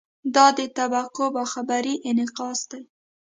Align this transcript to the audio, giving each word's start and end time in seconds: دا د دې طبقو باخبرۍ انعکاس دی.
دا 0.35 0.45
د 0.53 0.53
دې 0.57 0.67
طبقو 0.77 1.25
باخبرۍ 1.35 1.95
انعکاس 2.09 2.59
دی. 2.71 2.81